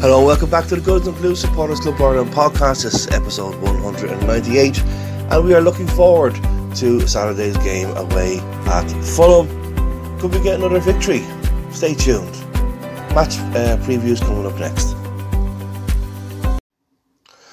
Hello, 0.00 0.24
welcome 0.24 0.48
back 0.48 0.66
to 0.68 0.76
the 0.76 0.80
Goodison 0.80 1.14
Blues 1.18 1.42
Supporters 1.42 1.78
Club 1.78 2.00
Ireland 2.00 2.30
podcast. 2.30 2.84
This 2.84 2.94
is 2.94 3.08
episode 3.08 3.54
198, 3.60 4.82
and 4.82 5.44
we 5.44 5.52
are 5.52 5.60
looking 5.60 5.86
forward 5.88 6.34
to 6.76 7.06
Saturday's 7.06 7.58
game 7.58 7.94
away 7.94 8.38
at 8.64 8.90
Fulham. 9.04 9.46
Could 10.18 10.32
we 10.32 10.42
get 10.42 10.54
another 10.54 10.80
victory? 10.80 11.22
Stay 11.70 11.92
tuned. 11.92 12.32
Match 13.14 13.36
uh, 13.52 13.76
previews 13.82 14.22
coming 14.22 14.46
up 14.46 14.58
next. 14.58 14.96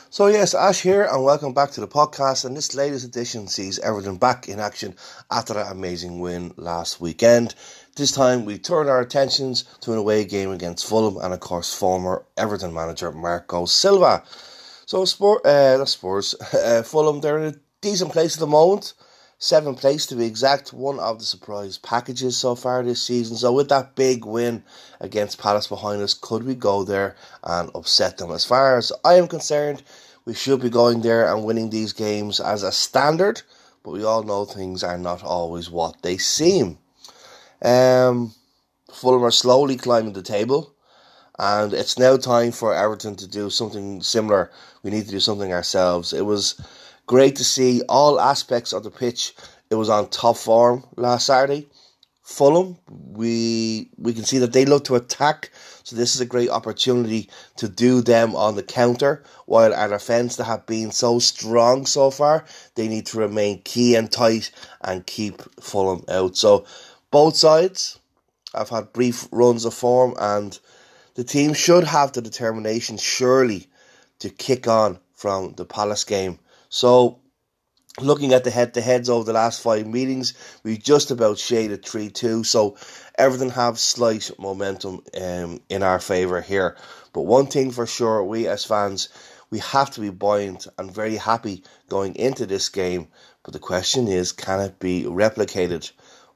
So 0.09 0.27
yes, 0.27 0.53
Ash 0.53 0.81
here, 0.81 1.03
and 1.03 1.25
welcome 1.25 1.53
back 1.53 1.71
to 1.71 1.81
the 1.81 1.87
podcast. 1.87 2.45
And 2.45 2.55
this 2.55 2.73
latest 2.73 3.05
edition 3.05 3.49
sees 3.49 3.77
Everton 3.77 4.15
back 4.15 4.47
in 4.47 4.61
action 4.61 4.95
after 5.29 5.53
that 5.55 5.69
amazing 5.69 6.21
win 6.21 6.53
last 6.55 7.01
weekend. 7.01 7.55
This 7.97 8.11
time 8.11 8.45
we 8.45 8.59
turn 8.59 8.89
our 8.89 9.01
attentions 9.01 9.63
to 9.81 9.91
an 9.91 9.97
away 9.97 10.23
game 10.23 10.51
against 10.51 10.85
Fulham 10.85 11.17
and 11.17 11.33
of 11.33 11.39
course 11.39 11.73
former 11.73 12.23
Everton 12.37 12.71
manager 12.71 13.11
Marco 13.11 13.65
Silva. 13.65 14.23
So 14.85 15.03
Sport, 15.03 15.43
uh, 15.47 15.83
Spurs, 15.85 16.35
uh, 16.53 16.83
Fulham, 16.83 17.21
they're 17.21 17.39
in 17.39 17.55
a 17.55 17.59
decent 17.81 18.11
place 18.11 18.35
at 18.35 18.39
the 18.39 18.45
moment. 18.45 18.93
Seventh 19.39 19.79
place 19.79 20.05
to 20.05 20.15
be 20.15 20.27
exact, 20.27 20.73
one 20.73 20.99
of 20.99 21.17
the 21.17 21.25
surprise 21.25 21.79
packages 21.79 22.37
so 22.37 22.53
far 22.53 22.83
this 22.83 23.01
season. 23.01 23.35
So 23.35 23.51
with 23.51 23.69
that 23.69 23.95
big 23.95 24.25
win 24.25 24.61
against 24.99 25.39
Palace 25.39 25.65
behind 25.65 26.03
us, 26.03 26.13
could 26.13 26.43
we 26.43 26.53
go 26.53 26.83
there 26.83 27.15
and 27.43 27.71
upset 27.73 28.19
them? 28.19 28.29
As 28.29 28.45
far 28.45 28.77
as 28.77 28.91
I 29.03 29.15
am 29.15 29.27
concerned, 29.27 29.81
we 30.23 30.35
should 30.35 30.61
be 30.61 30.69
going 30.69 31.01
there 31.01 31.33
and 31.33 31.43
winning 31.43 31.71
these 31.71 31.93
games 31.93 32.39
as 32.39 32.61
a 32.61 32.71
standard, 32.71 33.41
but 33.81 33.89
we 33.89 34.03
all 34.03 34.21
know 34.21 34.45
things 34.45 34.83
are 34.83 34.99
not 34.99 35.23
always 35.23 35.71
what 35.71 36.03
they 36.03 36.19
seem. 36.19 36.77
Um, 37.61 38.33
Fulham 38.91 39.23
are 39.23 39.31
slowly 39.31 39.77
climbing 39.77 40.13
the 40.13 40.21
table, 40.21 40.73
and 41.37 41.73
it's 41.73 41.99
now 41.99 42.17
time 42.17 42.51
for 42.51 42.73
Everton 42.73 43.15
to 43.17 43.27
do 43.27 43.49
something 43.49 44.01
similar. 44.01 44.51
We 44.83 44.91
need 44.91 45.05
to 45.05 45.11
do 45.11 45.19
something 45.19 45.51
ourselves. 45.51 46.13
It 46.13 46.25
was 46.25 46.59
great 47.05 47.35
to 47.37 47.43
see 47.43 47.81
all 47.89 48.19
aspects 48.19 48.73
of 48.73 48.83
the 48.83 48.91
pitch. 48.91 49.33
It 49.69 49.75
was 49.75 49.89
on 49.89 50.09
top 50.09 50.37
form 50.37 50.85
last 50.95 51.25
Saturday. 51.25 51.67
Fulham, 52.27 52.77
we 52.89 53.89
we 53.97 54.13
can 54.13 54.25
see 54.25 54.39
that 54.39 54.51
they 54.51 54.65
love 54.65 54.83
to 54.83 54.95
attack, 54.95 55.49
so 55.83 55.95
this 55.95 56.13
is 56.13 56.19
a 56.19 56.25
great 56.25 56.49
opportunity 56.49 57.29
to 57.55 57.69
do 57.69 58.01
them 58.01 58.35
on 58.35 58.55
the 58.55 58.63
counter. 58.63 59.23
While 59.45 59.73
our 59.73 59.87
defence 59.87 60.35
that 60.35 60.43
have 60.43 60.65
been 60.65 60.91
so 60.91 61.19
strong 61.19 61.85
so 61.85 62.11
far, 62.11 62.43
they 62.75 62.89
need 62.89 63.05
to 63.07 63.17
remain 63.17 63.61
key 63.61 63.95
and 63.95 64.11
tight 64.11 64.51
and 64.81 65.07
keep 65.07 65.41
Fulham 65.61 66.03
out. 66.09 66.35
So 66.35 66.65
both 67.11 67.37
sides 67.37 67.99
have 68.53 68.69
had 68.69 68.93
brief 68.93 69.27
runs 69.31 69.65
of 69.65 69.73
form, 69.73 70.15
and 70.19 70.59
the 71.15 71.23
team 71.23 71.53
should 71.53 71.83
have 71.83 72.11
the 72.11 72.21
determination, 72.21 72.97
surely, 72.97 73.67
to 74.19 74.29
kick 74.29 74.67
on 74.67 74.99
from 75.13 75.53
the 75.53 75.65
Palace 75.65 76.03
game. 76.03 76.39
So, 76.69 77.19
looking 77.99 78.33
at 78.33 78.43
the 78.43 78.51
head 78.51 78.73
to 78.73 78.81
heads 78.81 79.09
over 79.09 79.23
the 79.23 79.33
last 79.33 79.61
five 79.61 79.87
meetings, 79.87 80.33
we 80.63 80.77
just 80.77 81.11
about 81.11 81.37
shaded 81.37 81.85
3 81.85 82.09
2. 82.09 82.43
So, 82.43 82.77
everything 83.17 83.51
have 83.51 83.79
slight 83.79 84.29
momentum 84.37 85.01
um, 85.19 85.61
in 85.69 85.83
our 85.83 85.99
favour 85.99 86.41
here. 86.41 86.77
But 87.13 87.21
one 87.21 87.47
thing 87.47 87.71
for 87.71 87.87
sure, 87.87 88.23
we 88.23 88.47
as 88.47 88.65
fans, 88.65 89.09
we 89.49 89.59
have 89.59 89.91
to 89.91 90.01
be 90.01 90.09
buoyant 90.09 90.67
and 90.77 90.93
very 90.93 91.15
happy 91.15 91.63
going 91.87 92.15
into 92.15 92.45
this 92.45 92.69
game. 92.69 93.07
But 93.43 93.53
the 93.53 93.59
question 93.59 94.07
is, 94.07 94.33
can 94.33 94.59
it 94.59 94.77
be 94.77 95.03
replicated? 95.03 95.91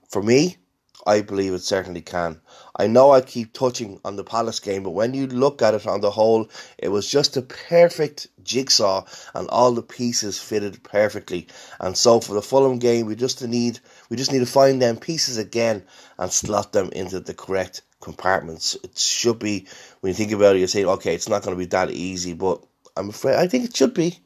For 0.10 0.22
me, 0.22 0.58
I 1.06 1.22
believe 1.22 1.54
it 1.54 1.64
certainly 1.64 2.02
can. 2.02 2.42
I 2.76 2.88
know 2.88 3.12
I 3.12 3.22
keep 3.22 3.54
touching 3.54 4.00
on 4.06 4.16
the 4.16 4.24
Palace 4.24 4.60
game, 4.60 4.84
but 4.84 4.92
when 4.92 5.14
you 5.14 5.28
look 5.28 5.62
at 5.62 5.74
it 5.74 5.88
on 5.88 6.02
the 6.02 6.12
whole, 6.12 6.50
it 6.78 6.90
was 6.90 7.10
just 7.10 7.38
a 7.38 7.42
perfect 7.42 8.28
jigsaw 8.44 9.06
and 9.34 9.48
all 9.50 9.72
the 9.72 9.82
pieces 9.82 10.40
fitted 10.40 10.84
perfectly. 10.84 11.48
And 11.80 11.98
so 11.98 12.20
for 12.20 12.34
the 12.34 12.42
Fulham 12.42 12.80
game, 12.80 13.06
we 13.06 13.16
just 13.16 13.46
need 13.46 13.80
we 14.10 14.18
just 14.18 14.32
need 14.32 14.40
to 14.40 14.46
find 14.46 14.82
them 14.82 14.98
pieces 14.98 15.38
again 15.38 15.84
and 16.18 16.32
slot 16.32 16.72
them 16.74 16.90
into 16.92 17.20
the 17.20 17.34
correct 17.34 17.82
compartments. 18.00 18.76
It 18.84 18.98
should 18.98 19.40
be 19.40 19.68
when 20.02 20.12
you 20.12 20.16
think 20.16 20.32
about 20.32 20.56
it, 20.56 20.60
you 20.60 20.68
say, 20.68 20.86
okay, 20.86 21.16
it's 21.16 21.30
not 21.30 21.44
going 21.44 21.56
to 21.56 21.60
be 21.60 21.66
that 21.68 21.92
easy, 21.92 22.34
but 22.34 22.64
I'm 22.96 23.10
afraid 23.10 23.36
I 23.36 23.48
think 23.48 23.66
it 23.66 23.76
should 23.76 23.94
be. 23.94 24.20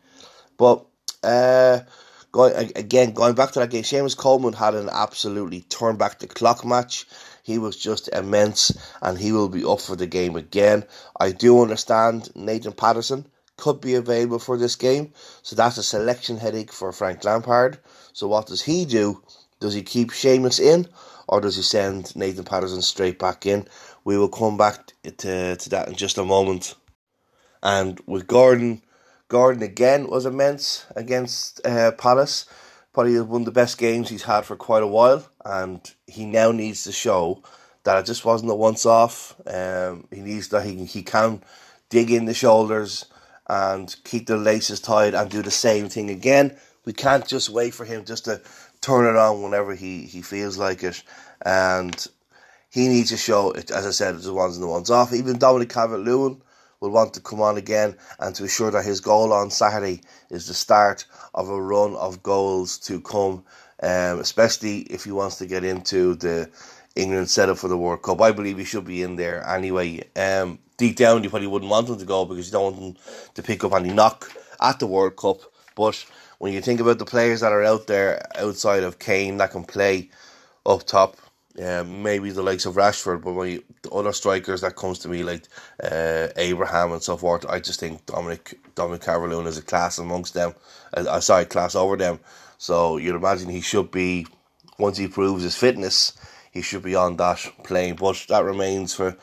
But 0.57 0.85
uh, 1.23 1.81
Going 2.35 2.73
again, 2.75 3.13
going 3.13 3.33
back 3.33 3.53
to 3.53 3.59
that 3.59 3.69
game, 3.69 3.83
Seamus 3.83 4.17
Coleman 4.17 4.51
had 4.51 4.75
an 4.75 4.89
absolutely 4.91 5.61
turn 5.61 5.95
back 5.95 6.19
the 6.19 6.27
clock 6.27 6.65
match. 6.65 7.05
He 7.43 7.57
was 7.57 7.77
just 7.77 8.09
immense, 8.09 8.77
and 9.01 9.17
he 9.17 9.31
will 9.31 9.47
be 9.47 9.63
up 9.63 9.79
for 9.79 9.95
the 9.95 10.05
game 10.05 10.35
again. 10.35 10.83
I 11.17 11.31
do 11.31 11.61
understand 11.61 12.35
Nathan 12.35 12.73
Patterson 12.73 13.25
could 13.55 13.79
be 13.79 13.93
available 13.95 14.39
for 14.39 14.57
this 14.57 14.75
game, 14.75 15.13
so 15.43 15.55
that's 15.55 15.77
a 15.77 15.83
selection 15.83 16.35
headache 16.35 16.73
for 16.73 16.91
Frank 16.91 17.23
Lampard. 17.23 17.79
So 18.11 18.27
what 18.27 18.47
does 18.47 18.61
he 18.61 18.83
do? 18.83 19.23
Does 19.61 19.73
he 19.73 19.81
keep 19.81 20.11
Seamus 20.11 20.59
in, 20.59 20.89
or 21.29 21.39
does 21.39 21.55
he 21.55 21.61
send 21.61 22.13
Nathan 22.17 22.43
Patterson 22.43 22.81
straight 22.81 23.17
back 23.17 23.45
in? 23.45 23.65
We 24.03 24.17
will 24.17 24.27
come 24.27 24.57
back 24.57 24.91
to, 25.03 25.55
to 25.55 25.69
that 25.69 25.87
in 25.87 25.95
just 25.95 26.17
a 26.17 26.25
moment. 26.25 26.75
And 27.63 27.97
with 28.05 28.27
Gordon 28.27 28.81
Gordon 29.27 29.63
again 29.63 30.07
was 30.07 30.25
immense 30.25 30.85
against 30.95 31.65
uh, 31.65 31.91
Palace. 31.91 32.45
Probably 32.93 33.19
one 33.21 33.41
of 33.41 33.45
the 33.45 33.51
best 33.51 33.77
games 33.77 34.09
he's 34.09 34.23
had 34.23 34.45
for 34.45 34.55
quite 34.55 34.83
a 34.83 34.87
while, 34.87 35.27
and 35.43 35.81
he 36.07 36.25
now 36.25 36.51
needs 36.51 36.83
to 36.85 36.91
show 36.91 37.43
that 37.83 37.99
it 37.99 38.05
just 38.05 38.23
wasn't 38.23 38.51
a 38.51 38.55
once 38.55 38.85
off. 38.85 39.35
Um, 39.47 40.07
he 40.11 40.21
needs 40.21 40.47
that 40.49 40.65
he 40.65 40.85
he 40.85 41.03
can 41.03 41.43
dig 41.89 42.11
in 42.11 42.25
the 42.25 42.33
shoulders 42.33 43.05
and 43.47 43.95
keep 44.03 44.27
the 44.27 44.37
laces 44.37 44.79
tied 44.79 45.13
and 45.13 45.29
do 45.29 45.41
the 45.41 45.51
same 45.51 45.89
thing 45.89 46.09
again. 46.09 46.57
We 46.85 46.93
can't 46.93 47.27
just 47.27 47.49
wait 47.49 47.73
for 47.73 47.85
him 47.85 48.05
just 48.05 48.25
to 48.25 48.41
turn 48.81 49.05
it 49.05 49.17
on 49.17 49.41
whenever 49.41 49.75
he, 49.75 50.03
he 50.03 50.21
feels 50.21 50.57
like 50.57 50.83
it. 50.83 51.03
And 51.45 52.05
he 52.69 52.87
needs 52.87 53.09
to 53.09 53.17
show, 53.17 53.51
it, 53.51 53.71
as 53.71 53.85
I 53.85 53.91
said, 53.91 54.17
the 54.19 54.33
ones 54.33 54.55
and 54.55 54.63
the 54.63 54.67
ones 54.67 54.89
off. 54.89 55.13
Even 55.13 55.37
Dominic 55.37 55.69
Calvert 55.69 56.01
Lewin 56.01 56.41
will 56.85 56.91
want 56.91 57.13
to 57.15 57.19
come 57.19 57.41
on 57.41 57.57
again 57.57 57.95
and 58.19 58.35
to 58.35 58.43
ensure 58.43 58.71
that 58.71 58.85
his 58.85 59.01
goal 59.01 59.33
on 59.33 59.49
Saturday 59.49 60.01
is 60.29 60.47
the 60.47 60.53
start 60.53 61.05
of 61.33 61.49
a 61.49 61.61
run 61.61 61.95
of 61.95 62.21
goals 62.21 62.77
to 62.79 63.01
come, 63.01 63.43
um, 63.81 64.19
especially 64.19 64.81
if 64.81 65.03
he 65.03 65.11
wants 65.11 65.37
to 65.37 65.47
get 65.47 65.63
into 65.63 66.15
the 66.15 66.49
England 66.95 67.29
setup 67.29 67.57
for 67.57 67.67
the 67.67 67.77
World 67.77 68.03
Cup. 68.03 68.21
I 68.21 68.31
believe 68.31 68.57
he 68.57 68.63
should 68.63 68.85
be 68.85 69.01
in 69.01 69.15
there 69.15 69.45
anyway. 69.47 70.03
Um, 70.15 70.59
deep 70.77 70.95
down, 70.95 71.23
you 71.23 71.29
probably 71.29 71.47
wouldn't 71.47 71.71
want 71.71 71.89
him 71.89 71.97
to 71.97 72.05
go 72.05 72.25
because 72.25 72.47
you 72.47 72.51
don't 72.51 72.73
want 72.77 72.97
him 72.97 73.03
to 73.33 73.43
pick 73.43 73.63
up 73.63 73.73
any 73.73 73.91
knock 73.91 74.31
at 74.61 74.79
the 74.79 74.87
World 74.87 75.15
Cup. 75.17 75.41
But 75.75 76.05
when 76.37 76.53
you 76.53 76.61
think 76.61 76.79
about 76.79 76.99
the 76.99 77.05
players 77.05 77.41
that 77.41 77.51
are 77.51 77.63
out 77.63 77.87
there 77.87 78.25
outside 78.37 78.83
of 78.83 78.99
Kane 78.99 79.37
that 79.37 79.51
can 79.51 79.63
play 79.63 80.09
up 80.65 80.85
top, 80.85 81.17
yeah, 81.55 81.83
maybe 81.83 82.31
the 82.31 82.43
likes 82.43 82.65
of 82.65 82.75
Rashford, 82.75 83.23
but 83.23 83.41
you, 83.43 83.63
the 83.81 83.89
other 83.91 84.11
strikers 84.11 84.61
that 84.61 84.75
comes 84.75 84.99
to 84.99 85.07
me 85.07 85.23
like 85.23 85.47
uh, 85.81 86.27
Abraham 86.35 86.91
and 86.91 87.01
so 87.01 87.15
forth, 87.15 87.45
I 87.47 87.59
just 87.59 87.79
think 87.79 88.05
Dominic 88.05 88.59
Dominic 88.75 89.01
Calvert-Lewin 89.01 89.47
is 89.47 89.57
a 89.57 89.61
class 89.61 89.97
amongst 89.97 90.33
them. 90.33 90.53
Uh, 90.95 91.05
uh, 91.07 91.19
sorry, 91.21 91.45
class 91.45 91.75
over 91.75 91.95
them. 91.95 92.19
So 92.57 92.97
you'd 92.97 93.15
imagine 93.15 93.49
he 93.49 93.61
should 93.61 93.89
be 93.89 94.27
once 94.77 94.97
he 94.97 95.07
proves 95.07 95.43
his 95.43 95.55
fitness, 95.55 96.13
he 96.51 96.61
should 96.61 96.83
be 96.83 96.95
on 96.95 97.15
that 97.17 97.39
plane. 97.63 97.95
But 97.95 98.25
that 98.27 98.43
remains 98.43 98.93
for 98.93 99.15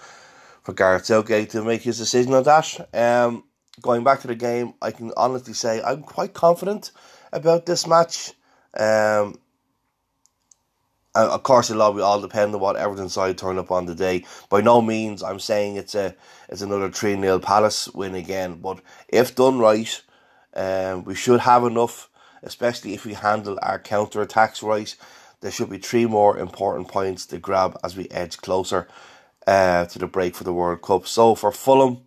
for 0.62 0.72
Gareth 0.72 1.06
Southgate 1.06 1.50
to 1.50 1.62
make 1.62 1.82
his 1.82 1.98
decision 1.98 2.32
on 2.32 2.44
that. 2.44 2.88
Um, 2.94 3.44
going 3.82 4.04
back 4.04 4.20
to 4.20 4.28
the 4.28 4.34
game, 4.34 4.72
I 4.80 4.90
can 4.90 5.12
honestly 5.18 5.52
say 5.52 5.82
I'm 5.82 6.02
quite 6.02 6.32
confident 6.32 6.92
about 7.30 7.66
this 7.66 7.86
match. 7.86 8.32
Um, 8.78 9.34
and 11.14 11.28
of 11.28 11.42
course, 11.42 11.68
it'll 11.70 11.82
all 11.82 12.20
depend 12.20 12.54
on 12.54 12.60
what 12.60 12.76
Everton 12.76 13.08
side 13.08 13.36
turn 13.36 13.58
up 13.58 13.70
on 13.70 13.86
the 13.86 13.94
day. 13.94 14.24
By 14.48 14.62
no 14.62 14.80
means, 14.80 15.22
I'm 15.22 15.40
saying 15.40 15.76
it's 15.76 15.94
a 15.94 16.14
it's 16.48 16.62
another 16.62 16.90
three 16.90 17.18
0 17.20 17.38
Palace 17.38 17.88
win 17.88 18.14
again. 18.14 18.60
But 18.60 18.80
if 19.08 19.34
done 19.34 19.58
right, 19.58 20.02
um, 20.54 21.04
we 21.04 21.14
should 21.14 21.40
have 21.40 21.64
enough, 21.64 22.08
especially 22.42 22.94
if 22.94 23.04
we 23.04 23.12
handle 23.14 23.58
our 23.62 23.78
counter 23.78 24.22
attacks 24.22 24.62
right. 24.62 24.94
There 25.40 25.50
should 25.50 25.70
be 25.70 25.78
three 25.78 26.06
more 26.06 26.38
important 26.38 26.88
points 26.88 27.26
to 27.26 27.38
grab 27.38 27.78
as 27.82 27.96
we 27.96 28.08
edge 28.10 28.38
closer 28.38 28.88
uh, 29.46 29.86
to 29.86 29.98
the 29.98 30.06
break 30.06 30.34
for 30.34 30.44
the 30.44 30.52
World 30.52 30.82
Cup. 30.82 31.06
So 31.06 31.34
for 31.34 31.52
Fulham, 31.52 31.98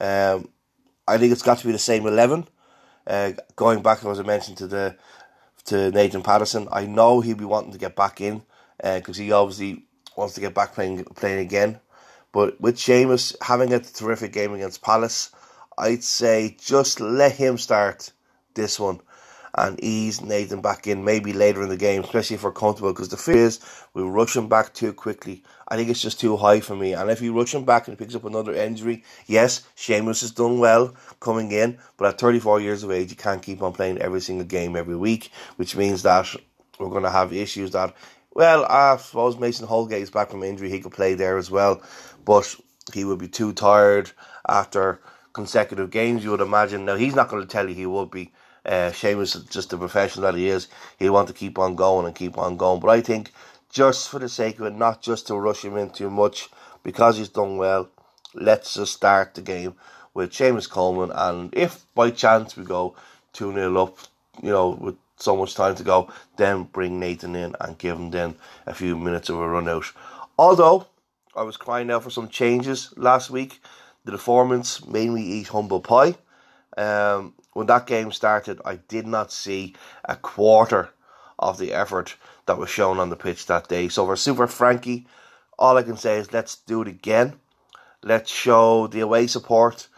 um, 0.00 0.48
I 1.08 1.18
think 1.18 1.32
it's 1.32 1.42
got 1.42 1.58
to 1.58 1.66
be 1.66 1.72
the 1.72 1.78
same 1.78 2.06
eleven. 2.06 2.46
Uh, 3.04 3.32
going 3.56 3.82
back, 3.82 4.04
as 4.04 4.20
I 4.20 4.22
mentioned, 4.22 4.58
to 4.58 4.66
the 4.68 4.96
to 5.66 5.90
Nathan 5.90 6.22
Patterson. 6.22 6.68
I 6.72 6.86
know 6.86 7.20
he'll 7.20 7.36
be 7.36 7.44
wanting 7.44 7.72
to 7.72 7.78
get 7.78 7.96
back 7.96 8.20
in 8.20 8.42
because 8.78 9.18
uh, 9.18 9.22
he 9.22 9.32
obviously 9.32 9.84
wants 10.16 10.34
to 10.34 10.40
get 10.40 10.54
back 10.54 10.74
playing 10.74 11.04
playing 11.04 11.40
again. 11.40 11.80
But 12.32 12.60
with 12.60 12.76
Seamus 12.76 13.34
having 13.42 13.72
a 13.72 13.80
terrific 13.80 14.32
game 14.32 14.52
against 14.52 14.82
Palace, 14.82 15.30
I'd 15.78 16.04
say 16.04 16.56
just 16.60 17.00
let 17.00 17.32
him 17.32 17.58
start 17.58 18.12
this 18.54 18.78
one. 18.78 19.00
And 19.56 19.82
ease 19.82 20.20
Nathan 20.20 20.60
back 20.60 20.86
in 20.86 21.04
maybe 21.04 21.32
later 21.32 21.62
in 21.62 21.70
the 21.70 21.76
game, 21.76 22.04
especially 22.04 22.34
if 22.36 22.44
we're 22.44 22.52
comfortable. 22.52 22.92
Because 22.92 23.08
the 23.08 23.16
fear 23.16 23.46
is 23.46 23.60
we 23.94 24.02
rush 24.02 24.36
him 24.36 24.48
back 24.48 24.74
too 24.74 24.92
quickly. 24.92 25.42
I 25.68 25.76
think 25.76 25.88
it's 25.88 26.02
just 26.02 26.20
too 26.20 26.36
high 26.36 26.60
for 26.60 26.76
me. 26.76 26.92
And 26.92 27.10
if 27.10 27.22
you 27.22 27.36
rush 27.36 27.54
him 27.54 27.64
back 27.64 27.88
and 27.88 27.96
he 27.96 28.04
picks 28.04 28.14
up 28.14 28.24
another 28.24 28.52
injury, 28.52 29.02
yes, 29.26 29.66
Seamus 29.76 30.20
has 30.20 30.30
done 30.30 30.58
well 30.58 30.94
coming 31.20 31.50
in, 31.52 31.78
but 31.96 32.06
at 32.06 32.20
34 32.20 32.60
years 32.60 32.82
of 32.82 32.90
age, 32.90 33.10
you 33.10 33.16
can't 33.16 33.42
keep 33.42 33.62
on 33.62 33.72
playing 33.72 33.98
every 33.98 34.20
single 34.20 34.46
game 34.46 34.76
every 34.76 34.96
week, 34.96 35.30
which 35.56 35.74
means 35.74 36.02
that 36.02 36.28
we're 36.78 36.90
going 36.90 37.02
to 37.02 37.10
have 37.10 37.32
issues 37.32 37.70
that. 37.72 37.94
Well, 38.34 38.66
I 38.66 38.98
suppose 38.98 39.38
Mason 39.38 39.66
Holgate 39.66 40.02
is 40.02 40.10
back 40.10 40.30
from 40.30 40.42
injury. 40.42 40.68
He 40.68 40.80
could 40.80 40.92
play 40.92 41.14
there 41.14 41.38
as 41.38 41.50
well, 41.50 41.82
but 42.26 42.54
he 42.92 43.04
would 43.04 43.18
be 43.18 43.28
too 43.28 43.54
tired 43.54 44.12
after 44.46 45.00
consecutive 45.32 45.90
games, 45.90 46.22
you 46.22 46.30
would 46.30 46.42
imagine. 46.42 46.84
Now, 46.84 46.96
he's 46.96 47.14
not 47.14 47.28
going 47.28 47.42
to 47.42 47.48
tell 47.48 47.66
you 47.66 47.74
he 47.74 47.86
would 47.86 48.10
be. 48.10 48.32
Uh, 48.66 48.90
Seamus, 48.90 49.48
just 49.48 49.70
the 49.70 49.78
professional 49.78 50.24
that 50.24 50.36
he 50.36 50.48
is, 50.48 50.66
he'll 50.98 51.12
want 51.12 51.28
to 51.28 51.34
keep 51.34 51.56
on 51.58 51.76
going 51.76 52.04
and 52.04 52.14
keep 52.14 52.36
on 52.36 52.56
going. 52.56 52.80
But 52.80 52.90
I 52.90 53.00
think, 53.00 53.32
just 53.70 54.08
for 54.08 54.18
the 54.18 54.28
sake 54.28 54.58
of 54.58 54.66
it, 54.66 54.74
not 54.74 55.00
just 55.00 55.28
to 55.28 55.36
rush 55.36 55.64
him 55.64 55.76
in 55.76 55.90
too 55.90 56.10
much, 56.10 56.48
because 56.82 57.16
he's 57.16 57.28
done 57.28 57.56
well, 57.58 57.88
let's 58.34 58.74
just 58.74 58.92
start 58.92 59.34
the 59.34 59.42
game 59.42 59.74
with 60.14 60.32
Seamus 60.32 60.68
Coleman. 60.68 61.12
And 61.14 61.54
if 61.54 61.86
by 61.94 62.10
chance 62.10 62.56
we 62.56 62.64
go 62.64 62.96
2 63.34 63.52
0 63.52 63.76
up, 63.76 63.98
you 64.42 64.50
know, 64.50 64.70
with 64.70 64.96
so 65.18 65.36
much 65.36 65.54
time 65.54 65.74
to 65.76 65.84
go, 65.84 66.10
then 66.36 66.64
bring 66.64 66.98
Nathan 66.98 67.36
in 67.36 67.54
and 67.60 67.78
give 67.78 67.98
him 67.98 68.10
then 68.10 68.34
a 68.66 68.74
few 68.74 68.96
minutes 68.96 69.28
of 69.28 69.36
a 69.36 69.48
run 69.48 69.68
out. 69.68 69.92
Although 70.38 70.86
I 71.34 71.42
was 71.42 71.56
crying 71.56 71.90
out 71.90 72.02
for 72.02 72.10
some 72.10 72.28
changes 72.28 72.92
last 72.96 73.30
week, 73.30 73.60
the 74.04 74.12
performance 74.12 74.84
mainly 74.86 75.22
eat 75.22 75.48
humble 75.48 75.80
pie. 75.80 76.14
Um, 76.76 77.34
when 77.56 77.68
that 77.68 77.86
game 77.86 78.12
started, 78.12 78.60
I 78.66 78.76
did 78.76 79.06
not 79.06 79.32
see 79.32 79.74
a 80.04 80.14
quarter 80.14 80.90
of 81.38 81.56
the 81.56 81.72
effort 81.72 82.14
that 82.44 82.58
was 82.58 82.68
shown 82.68 82.98
on 82.98 83.08
the 83.08 83.16
pitch 83.16 83.46
that 83.46 83.66
day. 83.66 83.88
So 83.88 84.04
for 84.04 84.14
Super 84.14 84.46
Frankie, 84.46 85.06
all 85.58 85.78
I 85.78 85.82
can 85.82 85.96
say 85.96 86.18
is 86.18 86.34
let's 86.34 86.56
do 86.56 86.82
it 86.82 86.88
again. 86.88 87.32
Let's 88.02 88.30
show 88.30 88.88
the 88.88 89.00
away 89.00 89.26
support 89.26 89.88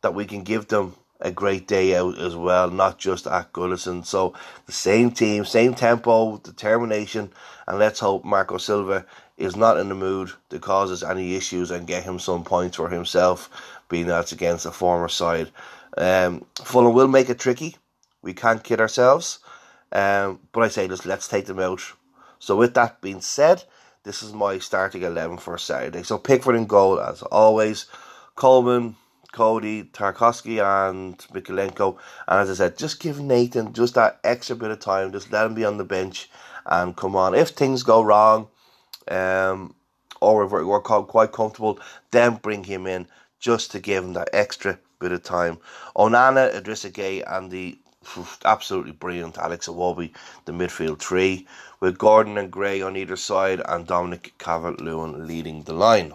that 0.00 0.12
we 0.12 0.24
can 0.24 0.42
give 0.42 0.66
them 0.66 0.96
a 1.20 1.30
great 1.30 1.68
day 1.68 1.96
out 1.96 2.18
as 2.18 2.34
well, 2.34 2.68
not 2.68 2.98
just 2.98 3.28
at 3.28 3.52
Goodison. 3.52 4.04
So 4.04 4.34
the 4.66 4.72
same 4.72 5.12
team, 5.12 5.44
same 5.44 5.72
tempo, 5.72 6.38
determination, 6.38 7.30
and 7.68 7.78
let's 7.78 8.00
hope 8.00 8.24
Marco 8.24 8.58
Silva 8.58 9.06
is 9.36 9.54
not 9.54 9.78
in 9.78 9.88
the 9.88 9.94
mood 9.94 10.32
to 10.50 10.58
cause 10.58 10.90
us 10.90 11.04
any 11.04 11.36
issues 11.36 11.70
and 11.70 11.86
get 11.86 12.02
him 12.02 12.18
some 12.18 12.42
points 12.42 12.76
for 12.76 12.88
himself, 12.88 13.48
being 13.88 14.08
that 14.08 14.22
it's 14.22 14.32
against 14.32 14.66
a 14.66 14.72
former 14.72 15.08
side. 15.08 15.52
Um, 15.96 16.44
Fulham 16.56 16.94
will 16.94 17.08
make 17.08 17.30
it 17.30 17.38
tricky. 17.38 17.76
We 18.22 18.34
can't 18.34 18.64
kid 18.64 18.80
ourselves. 18.80 19.38
Um, 19.92 20.40
but 20.52 20.62
I 20.62 20.68
say 20.68 20.88
just 20.88 21.06
let's 21.06 21.28
take 21.28 21.46
them 21.46 21.60
out. 21.60 21.82
So 22.38 22.56
with 22.56 22.74
that 22.74 23.00
being 23.00 23.20
said, 23.20 23.64
this 24.02 24.22
is 24.22 24.32
my 24.32 24.58
starting 24.58 25.02
eleven 25.02 25.38
for 25.38 25.56
Saturday. 25.56 26.02
So 26.02 26.18
Pickford 26.18 26.56
in 26.56 26.66
goal 26.66 27.00
as 27.00 27.22
always. 27.22 27.86
Coleman, 28.34 28.96
Coady, 29.32 29.84
Tarkowski, 29.84 30.60
and 30.60 31.16
Mykolenko. 31.32 31.96
And 32.26 32.40
as 32.40 32.50
I 32.50 32.54
said, 32.54 32.76
just 32.76 33.00
give 33.00 33.20
Nathan 33.20 33.72
just 33.72 33.94
that 33.94 34.18
extra 34.24 34.56
bit 34.56 34.72
of 34.72 34.80
time. 34.80 35.12
Just 35.12 35.30
let 35.30 35.46
him 35.46 35.54
be 35.54 35.64
on 35.64 35.78
the 35.78 35.84
bench 35.84 36.28
and 36.66 36.96
come 36.96 37.14
on. 37.14 37.34
If 37.34 37.50
things 37.50 37.82
go 37.82 38.02
wrong, 38.02 38.48
um, 39.08 39.74
or 40.20 40.44
if 40.44 40.50
we're 40.50 40.80
quite 40.80 41.32
comfortable, 41.32 41.78
then 42.10 42.36
bring 42.36 42.64
him 42.64 42.86
in 42.86 43.06
just 43.38 43.70
to 43.72 43.78
give 43.78 44.02
him 44.02 44.14
that 44.14 44.30
extra 44.32 44.78
bit 45.04 45.12
of 45.12 45.22
time. 45.22 45.58
Onana, 45.94 46.52
Idrissa 46.58 46.90
Gueye, 46.90 47.22
and 47.26 47.50
the 47.50 47.78
absolutely 48.44 48.92
brilliant 48.92 49.38
Alex 49.38 49.68
Iwobi, 49.68 50.14
the 50.46 50.52
midfield 50.52 50.98
three, 50.98 51.46
with 51.80 51.98
Gordon 51.98 52.38
and 52.38 52.50
Gray 52.50 52.80
on 52.82 52.96
either 52.96 53.16
side 53.16 53.60
and 53.66 53.86
Dominic 53.86 54.32
Calvert-Lewin 54.38 55.26
leading 55.26 55.62
the 55.62 55.74
line. 55.74 56.14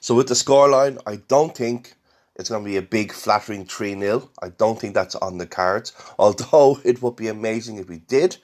So 0.00 0.14
with 0.14 0.28
the 0.28 0.34
scoreline, 0.34 0.98
I 1.06 1.16
don't 1.16 1.54
think 1.56 1.94
it's 2.36 2.48
going 2.48 2.64
to 2.64 2.70
be 2.70 2.78
a 2.78 2.82
big 2.82 3.12
flattering 3.12 3.66
3 3.66 3.98
0. 3.98 4.30
I 4.40 4.48
don't 4.48 4.80
think 4.80 4.94
that's 4.94 5.14
on 5.16 5.38
the 5.38 5.46
cards, 5.46 5.92
although 6.18 6.80
it 6.84 7.02
would 7.02 7.16
be 7.16 7.28
amazing 7.28 7.76
if 7.76 7.88
we 7.88 7.98
did. 7.98 8.38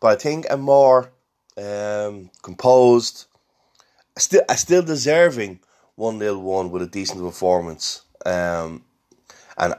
But 0.00 0.08
I 0.08 0.16
think 0.16 0.46
a 0.48 0.56
more 0.56 1.12
um, 1.56 2.30
composed, 2.42 3.26
still, 4.16 4.42
still 4.56 4.82
deserving 4.82 5.60
1 5.96 6.18
0 6.18 6.38
1 6.38 6.70
with 6.70 6.82
a 6.82 6.86
decent 6.86 7.20
performance. 7.20 8.02
Um, 8.24 8.85
and 9.58 9.74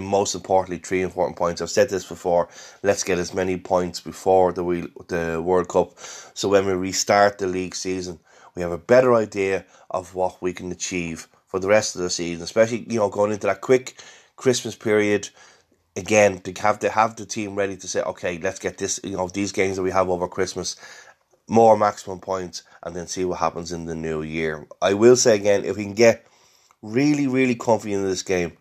most 0.00 0.34
importantly, 0.34 0.78
three 0.78 1.02
important 1.02 1.36
points. 1.36 1.60
I've 1.60 1.70
said 1.70 1.88
this 1.88 2.06
before. 2.06 2.48
Let's 2.82 3.04
get 3.04 3.18
as 3.18 3.34
many 3.34 3.56
points 3.56 4.00
before 4.00 4.52
the 4.52 4.90
the 5.08 5.42
World 5.42 5.68
Cup, 5.68 5.98
so 6.34 6.48
when 6.48 6.66
we 6.66 6.72
restart 6.72 7.38
the 7.38 7.46
league 7.46 7.74
season, 7.74 8.20
we 8.54 8.62
have 8.62 8.72
a 8.72 8.78
better 8.78 9.14
idea 9.14 9.64
of 9.90 10.14
what 10.14 10.40
we 10.40 10.52
can 10.52 10.72
achieve 10.72 11.28
for 11.46 11.60
the 11.60 11.68
rest 11.68 11.94
of 11.94 12.02
the 12.02 12.10
season. 12.10 12.42
Especially 12.42 12.86
you 12.88 12.98
know 12.98 13.08
going 13.08 13.32
into 13.32 13.46
that 13.46 13.60
quick 13.60 14.00
Christmas 14.36 14.76
period. 14.76 15.28
Again, 15.98 16.40
to 16.40 16.52
have 16.60 16.78
to 16.80 16.90
have 16.90 17.16
the 17.16 17.24
team 17.24 17.54
ready 17.54 17.74
to 17.74 17.88
say, 17.88 18.02
okay, 18.02 18.36
let's 18.36 18.58
get 18.58 18.76
this. 18.76 19.00
You 19.02 19.16
know 19.16 19.28
these 19.28 19.52
games 19.52 19.76
that 19.76 19.82
we 19.82 19.90
have 19.90 20.10
over 20.10 20.28
Christmas, 20.28 20.76
more 21.48 21.74
maximum 21.74 22.20
points, 22.20 22.64
and 22.82 22.94
then 22.94 23.06
see 23.06 23.24
what 23.24 23.38
happens 23.38 23.72
in 23.72 23.86
the 23.86 23.94
new 23.94 24.20
year. 24.20 24.66
I 24.82 24.92
will 24.92 25.16
say 25.16 25.36
again, 25.36 25.64
if 25.64 25.78
we 25.78 25.84
can 25.84 25.94
get 25.94 26.26
really, 26.82 27.26
really 27.26 27.54
confident 27.54 28.02
in 28.02 28.08
this 28.08 28.22
game 28.22 28.58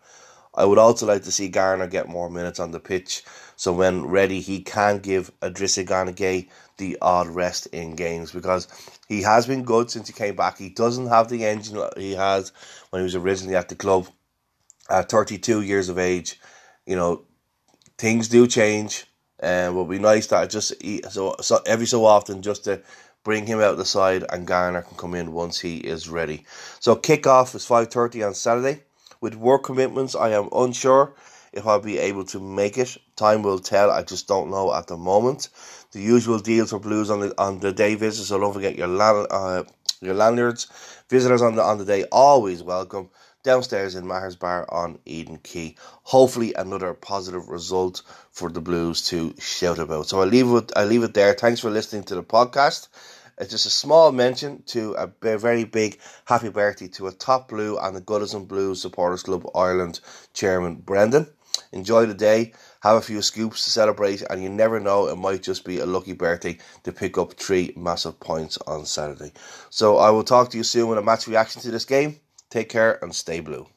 I 0.56 0.66
would 0.66 0.78
also 0.78 1.06
like 1.06 1.24
to 1.24 1.31
see 1.31 1.50
Garner 1.50 1.88
get 1.88 2.07
more 2.07 2.30
minutes 2.30 2.60
on 2.60 2.72
the 2.72 2.80
pitch, 2.80 3.24
so 3.56 3.74
when 3.74 4.06
ready, 4.06 4.42
he 4.42 4.62
can 4.62 5.00
give 5.00 5.31
Idrissa 5.42 5.86
Gana 5.86 6.13
the 6.78 6.98
odd 7.02 7.28
rest 7.28 7.68
in 7.68 7.96
games 7.96 8.31
because 8.31 8.68
he 9.07 9.22
has 9.22 9.48
been 9.48 9.63
good 9.63 9.90
since 9.90 10.07
he 10.07 10.13
came 10.13 10.36
back. 10.36 10.57
He 10.57 10.69
doesn't 10.69 11.07
have 11.07 11.30
the 11.30 11.46
engine 11.46 11.81
he 11.98 12.13
has 12.13 12.52
when 12.90 13.02
he 13.02 13.04
was 13.04 13.16
originally 13.16 13.56
at 13.56 13.69
the 13.69 13.75
club 13.75 14.07
at 14.90 15.10
32 15.10 15.62
years 15.62 15.90
of 15.90 15.98
age. 15.98 16.40
You 16.86 16.96
know, 16.96 17.24
things 17.98 18.28
do 18.28 18.48
change, 18.48 19.06
and 19.40 19.74
it 19.74 19.78
would 19.78 19.90
be 19.90 20.00
nice 20.00 20.28
that 20.28 20.50
just 20.50 20.74
so, 21.12 21.36
so 21.42 21.60
every 21.66 21.86
so 21.86 22.06
often 22.06 22.42
just 22.42 22.66
to 22.66 22.81
bring 23.24 23.46
him 23.48 23.60
out 23.60 23.78
the 23.78 23.86
side 23.86 24.24
and 24.30 24.48
Garner 24.48 24.84
can 24.84 24.98
come 24.98 25.16
in 25.16 25.34
once 25.34 25.60
he 25.60 25.78
is 25.78 26.10
ready. 26.10 26.46
So 26.80 26.96
kickoff 26.96 27.56
is 27.56 27.66
5:30 27.66 28.28
on 28.28 28.34
Saturday. 28.34 28.84
With 29.22 29.36
work 29.36 29.64
commitments, 29.64 30.16
I 30.16 30.30
am 30.32 30.50
unsure 30.52 31.14
if 31.54 31.66
I'll 31.66 31.80
be 31.80 31.98
able 31.98 32.26
to 32.26 32.40
make 32.40 32.78
it. 32.78 32.98
Time 33.16 33.42
will 33.44 33.60
tell. 33.60 33.90
I 33.92 34.04
just 34.04 34.28
don't 34.28 34.52
know 34.52 34.74
at 34.74 34.88
the 34.88 34.98
moment. 34.98 35.50
The 35.92 36.02
usual 36.02 36.40
deals 36.40 36.72
for 36.72 36.80
Blues 36.80 37.10
on 37.10 37.22
the 37.22 37.34
on 37.42 37.60
the 37.60 37.72
day 37.72 37.96
visits. 37.96 38.30
So 38.30 38.40
don't 38.40 38.54
forget 38.54 38.76
your 38.76 38.88
land, 38.88 39.28
uh, 39.32 39.64
your 40.02 40.14
landlords, 40.16 40.68
visitors 41.10 41.42
on 41.42 41.56
the 41.56 41.64
on 41.64 41.78
the 41.78 41.86
day 41.86 42.06
always 42.12 42.62
welcome. 42.64 43.10
Downstairs 43.44 43.94
in 43.96 44.08
Maher's 44.08 44.36
Bar 44.36 44.66
on 44.69 44.98
Eden 45.06 45.38
Quay. 45.38 45.76
Hopefully 46.04 46.54
another 46.56 46.94
positive 46.95 47.48
result 47.48 48.02
for 48.31 48.50
the 48.50 48.60
Blues 48.60 49.06
to 49.10 49.36
shout 49.40 49.78
about. 49.80 50.07
So 50.07 50.19
I 50.22 50.26
leave 50.26 50.52
it. 50.52 50.72
I 50.76 50.84
leave 50.86 51.04
it 51.04 51.14
there. 51.14 51.34
Thanks 51.34 51.62
for 51.62 51.69
listening 51.69 52.04
to 52.06 52.16
the 52.16 52.24
podcast. 52.24 52.88
It's 53.37 53.51
just 53.51 53.65
a 53.65 53.69
small 53.69 54.13
mention 54.13 54.63
to 54.68 54.94
a 54.94 55.07
very 55.21 55.65
big 55.65 55.99
happy 56.23 56.49
birthday 56.49 56.87
to 56.89 57.07
a 57.07 57.11
top 57.11 57.49
blue 57.49 57.77
and 57.77 57.94
the 57.94 58.01
Goodison 58.01 58.47
Blues 58.47 58.81
Supporters 58.81 59.23
Club 59.23 59.45
Ireland 59.54 59.99
chairman, 60.33 60.75
Brendan. 60.75 61.27
Enjoy 61.73 62.06
the 62.06 62.13
day, 62.13 62.54
have 62.81 62.95
a 62.95 63.01
few 63.01 63.21
scoops 63.21 63.65
to 63.65 63.69
celebrate, 63.69 64.21
and 64.21 64.42
you 64.42 64.47
never 64.47 64.80
know, 64.80 65.07
it 65.07 65.18
might 65.18 65.44
just 65.44 65.65
be 65.65 65.80
a 65.80 65.85
lucky 65.85 66.13
birthday 66.13 66.57
to 66.83 66.94
pick 66.94 67.18
up 67.18 67.33
three 67.33 67.73
massive 67.75 68.19
points 68.21 68.57
on 68.68 68.85
Saturday. 68.85 69.33
So 69.69 69.97
I 69.97 70.11
will 70.11 70.23
talk 70.23 70.49
to 70.51 70.57
you 70.57 70.63
soon 70.63 70.87
with 70.87 70.97
a 70.97 71.01
match 71.01 71.27
reaction 71.27 71.61
to 71.63 71.71
this 71.71 71.85
game. 71.85 72.19
Take 72.49 72.69
care 72.69 73.04
and 73.04 73.13
stay 73.13 73.42
blue. 73.42 73.68